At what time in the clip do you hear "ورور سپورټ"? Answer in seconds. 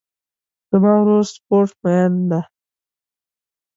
1.01-1.71